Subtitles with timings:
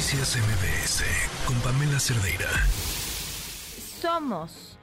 [0.00, 1.04] Noticias MBS
[1.46, 2.48] con Pamela Cerdeira.
[4.00, 4.78] Somos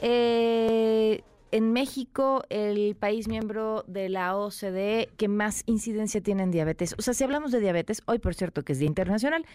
[0.00, 6.96] eh, en México el país miembro de la OCDE que más incidencia tiene en diabetes.
[6.98, 9.46] O sea, si hablamos de diabetes, hoy por cierto que es Día Internacional,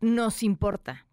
[0.00, 1.06] nos importa.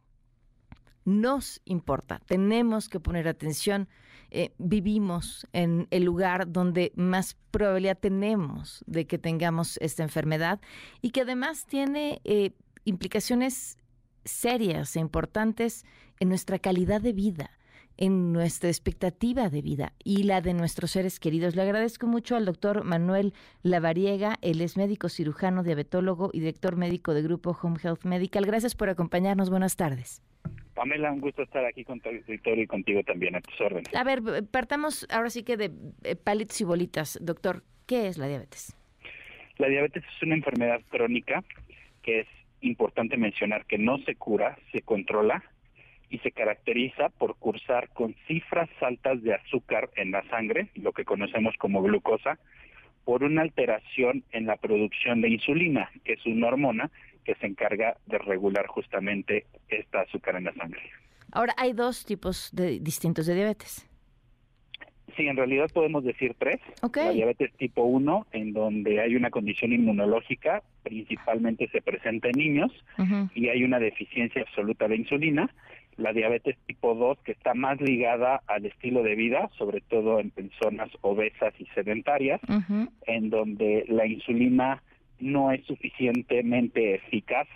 [1.04, 2.22] Nos importa.
[2.26, 3.88] Tenemos que poner atención.
[4.32, 10.60] Eh, vivimos en el lugar donde más probabilidad tenemos de que tengamos esta enfermedad
[11.02, 12.52] y que además tiene eh,
[12.84, 13.78] implicaciones
[14.24, 15.86] serias e importantes
[16.20, 17.52] en nuestra calidad de vida
[17.98, 21.56] en nuestra expectativa de vida y la de nuestros seres queridos.
[21.56, 23.34] Le agradezco mucho al doctor Manuel
[23.64, 28.46] Lavariega, él es médico cirujano, diabetólogo y director médico de Grupo Home Health Medical.
[28.46, 29.50] Gracias por acompañarnos.
[29.50, 30.22] Buenas tardes.
[30.76, 33.96] Pamela, un gusto estar aquí con tu auditorio y contigo también, a tus órdenes.
[33.96, 35.72] A ver, partamos ahora sí que de
[36.04, 37.18] eh, palitos y bolitas.
[37.22, 38.76] Doctor, ¿qué es la diabetes?
[39.58, 41.44] La diabetes es una enfermedad crónica
[42.04, 42.28] que es
[42.60, 45.44] importante mencionar que no se cura, se controla
[46.10, 51.06] y se caracteriza por cursar con cifras altas de azúcar en la sangre, lo que
[51.06, 52.38] conocemos como glucosa,
[53.06, 56.92] por una alteración en la producción de insulina, que es una hormona
[57.26, 60.82] que se encarga de regular justamente esta azúcar en la sangre.
[61.32, 63.90] Ahora, hay dos tipos de, distintos de diabetes.
[65.18, 66.60] Sí, en realidad podemos decir tres.
[66.94, 72.72] La diabetes tipo 1, en donde hay una condición inmunológica, principalmente se presenta en niños,
[73.34, 75.50] y hay una deficiencia absoluta de insulina
[75.98, 80.30] la diabetes tipo 2 que está más ligada al estilo de vida, sobre todo en
[80.30, 82.42] personas obesas y sedentarias,
[83.08, 84.84] en donde la insulina
[85.20, 87.48] no es suficientemente eficaz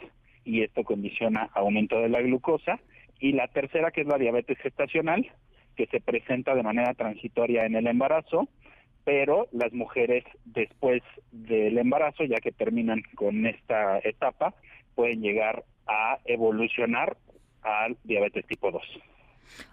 [0.45, 2.79] y esto condiciona aumento de la glucosa.
[3.19, 5.29] Y la tercera que es la diabetes gestacional,
[5.75, 8.47] que se presenta de manera transitoria en el embarazo,
[9.03, 14.53] pero las mujeres después del embarazo, ya que terminan con esta etapa,
[14.95, 17.17] pueden llegar a evolucionar
[17.61, 18.81] al diabetes tipo 2.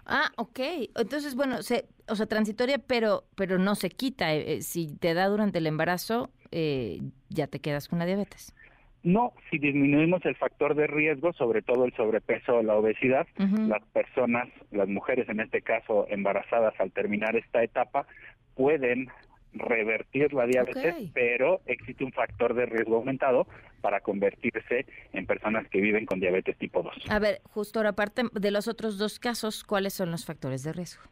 [0.04, 0.60] Ah, ok.
[0.96, 4.34] Entonces, bueno, se, o sea, transitoria, pero, pero no se quita.
[4.34, 8.54] Eh, eh, si te da durante el embarazo, eh, ya te quedas con la diabetes.
[9.02, 13.84] No, si disminuimos el factor de riesgo, sobre todo el sobrepeso o la obesidad, las
[13.92, 18.08] personas, las mujeres en este caso embarazadas al terminar esta etapa,
[18.56, 19.08] pueden
[19.52, 23.46] revertir la diabetes, pero existe un factor de riesgo aumentado
[23.80, 27.04] para convertirse en personas que viven con diabetes tipo 2.
[27.08, 30.72] A ver, justo ahora, aparte de los otros dos casos, ¿cuáles son los factores de
[30.72, 31.02] riesgo?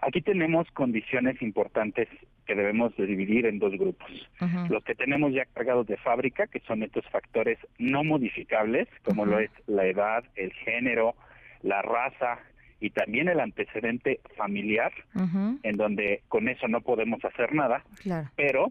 [0.00, 2.08] Aquí tenemos condiciones importantes
[2.46, 4.10] que debemos de dividir en dos grupos.
[4.70, 9.38] Los que tenemos ya cargados de fábrica, que son estos factores no modificables, como lo
[9.38, 11.14] es la edad, el género,
[11.62, 12.38] la raza,
[12.80, 14.92] y también el antecedente familiar,
[15.62, 17.84] en donde con eso no podemos hacer nada,
[18.36, 18.70] pero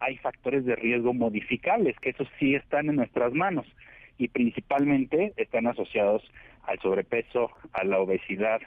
[0.00, 3.66] hay factores de riesgo modificables, que esos sí están en nuestras manos
[4.18, 6.22] y principalmente están asociados
[6.64, 8.60] al sobrepeso, a la obesidad,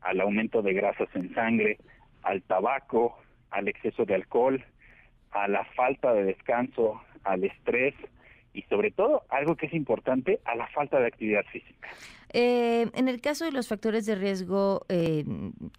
[0.00, 1.78] al aumento de grasas en sangre,
[2.22, 3.18] al tabaco,
[3.50, 4.64] al exceso de alcohol,
[5.32, 7.94] a la falta de descanso, al estrés
[8.56, 11.88] y sobre todo, algo que es importante, a la falta de actividad física.
[12.32, 15.24] Eh, en el caso de los factores de riesgo eh,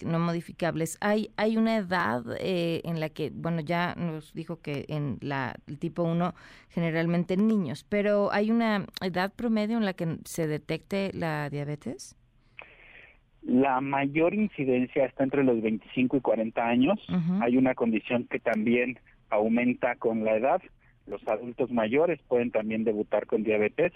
[0.06, 4.86] no modificables, ¿hay, hay una edad eh, en la que, bueno, ya nos dijo que
[4.90, 6.36] en la el tipo 1
[6.70, 12.16] generalmente en niños, pero ¿hay una edad promedio en la que se detecte la diabetes?
[13.42, 17.00] La mayor incidencia está entre los 25 y 40 años.
[17.42, 19.00] Hay una condición que también
[19.30, 20.62] aumenta con la edad.
[21.08, 23.94] Los adultos mayores pueden también debutar con diabetes.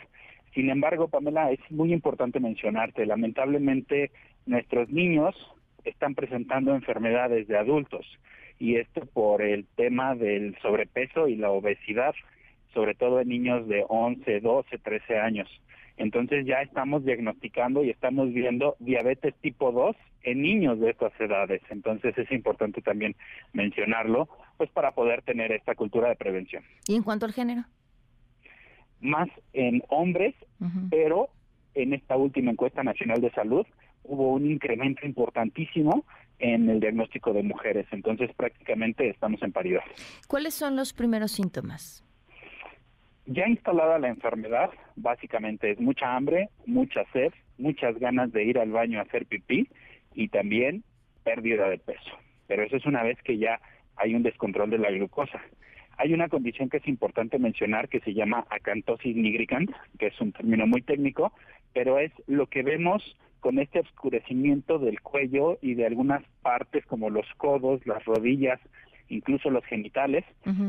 [0.53, 4.11] Sin embargo, Pamela, es muy importante mencionarte, lamentablemente
[4.45, 5.35] nuestros niños
[5.83, 8.05] están presentando enfermedades de adultos
[8.59, 12.13] y esto por el tema del sobrepeso y la obesidad,
[12.73, 15.49] sobre todo en niños de 11, 12, 13 años.
[15.97, 21.61] Entonces ya estamos diagnosticando y estamos viendo diabetes tipo 2 en niños de estas edades.
[21.69, 23.15] Entonces es importante también
[23.53, 26.63] mencionarlo, pues para poder tener esta cultura de prevención.
[26.87, 27.65] ¿Y en cuanto al género?
[29.01, 30.35] más en hombres,
[30.89, 31.29] pero
[31.73, 33.65] en esta última encuesta nacional de salud
[34.03, 36.05] hubo un incremento importantísimo
[36.39, 37.87] en el diagnóstico de mujeres.
[37.91, 39.81] Entonces prácticamente estamos en paridad.
[40.27, 42.03] ¿Cuáles son los primeros síntomas?
[43.33, 48.71] Ya instalada la enfermedad, básicamente es mucha hambre, mucha sed, muchas ganas de ir al
[48.71, 49.69] baño a hacer pipí
[50.13, 50.83] y también
[51.23, 52.11] pérdida de peso.
[52.47, 53.61] Pero eso es una vez que ya
[53.95, 55.39] hay un descontrol de la glucosa.
[55.97, 60.33] Hay una condición que es importante mencionar que se llama acantosis nigricans, que es un
[60.33, 61.31] término muy técnico,
[61.71, 67.09] pero es lo que vemos con este oscurecimiento del cuello y de algunas partes como
[67.09, 68.59] los codos, las rodillas,
[69.07, 70.25] incluso los genitales,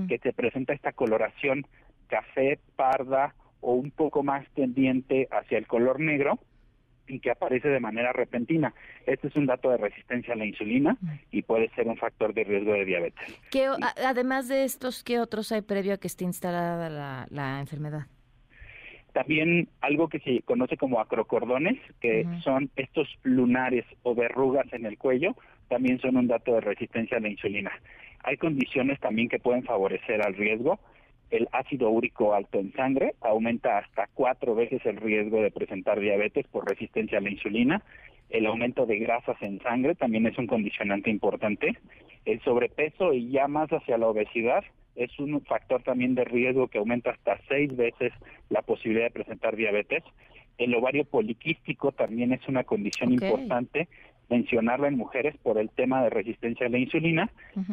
[0.06, 1.66] que te presenta esta coloración
[2.12, 6.38] café, parda o un poco más tendiente hacia el color negro
[7.08, 8.74] y que aparece de manera repentina.
[9.06, 10.98] Este es un dato de resistencia a la insulina
[11.30, 13.40] y puede ser un factor de riesgo de diabetes.
[14.04, 18.06] además de estos, ¿qué otros hay previo a que esté instalada la, enfermedad?
[19.14, 24.98] También algo que se conoce como acrocordones, que son estos lunares o verrugas en el
[24.98, 25.34] cuello,
[25.68, 27.72] también son un dato de resistencia a la insulina.
[28.24, 30.78] Hay condiciones también que pueden favorecer al riesgo,
[31.32, 36.46] el ácido úrico alto en sangre aumenta hasta cuatro veces el riesgo de presentar diabetes
[36.46, 37.82] por resistencia a la insulina.
[38.28, 41.74] El aumento de grasas en sangre también es un condicionante importante.
[42.26, 44.62] El sobrepeso y ya más hacia la obesidad
[44.94, 48.12] es un factor también de riesgo que aumenta hasta seis veces
[48.50, 50.04] la posibilidad de presentar diabetes.
[50.58, 53.88] El ovario poliquístico también es una condición importante
[54.32, 57.30] mencionarla en mujeres por el tema de resistencia a la insulina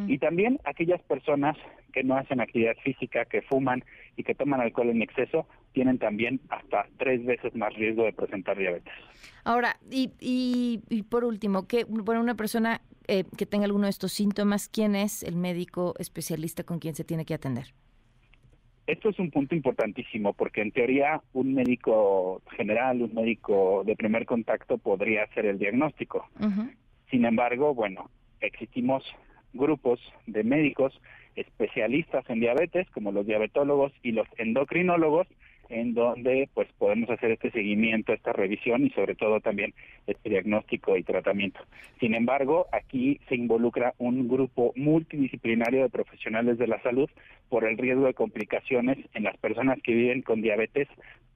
[0.07, 1.55] y también aquellas personas
[1.93, 3.83] que no hacen actividad física, que fuman
[4.17, 8.57] y que toman alcohol en exceso, tienen también hasta tres veces más riesgo de presentar
[8.57, 8.93] diabetes.
[9.45, 14.11] Ahora, y, y, por último, que bueno, una persona eh, que tenga alguno de estos
[14.11, 17.73] síntomas, ¿quién es el médico especialista con quien se tiene que atender?
[18.89, 24.25] Esto es un punto importantísimo porque en teoría un médico general, un médico de primer
[24.25, 26.27] contacto podría hacer el diagnóstico.
[27.11, 28.09] Sin embargo, bueno,
[28.41, 29.03] existimos
[29.53, 30.99] grupos de médicos
[31.35, 35.27] especialistas en diabetes como los diabetólogos y los endocrinólogos
[35.69, 39.73] en donde pues podemos hacer este seguimiento, esta revisión y sobre todo también
[40.07, 41.59] este diagnóstico y tratamiento.
[41.99, 47.09] Sin embargo, aquí se involucra un grupo multidisciplinario de profesionales de la salud
[47.49, 50.87] por el riesgo de complicaciones en las personas que viven con diabetes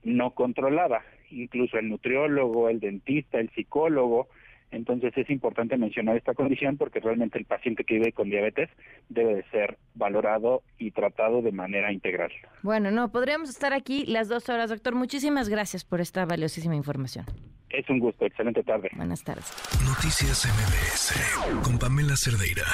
[0.03, 1.01] no controlada,
[1.31, 4.27] incluso el nutriólogo, el dentista, el psicólogo,
[4.73, 8.69] entonces es importante mencionar esta condición porque realmente el paciente que vive con diabetes
[9.09, 12.31] debe de ser valorado y tratado de manera integral.
[12.61, 14.95] Bueno, no, podríamos estar aquí las dos horas, doctor.
[14.95, 17.25] Muchísimas gracias por esta valiosísima información.
[17.69, 18.89] Es un gusto, excelente tarde.
[18.95, 19.51] Buenas tardes.
[19.85, 22.65] Noticias MBS con Pamela Cerdeira.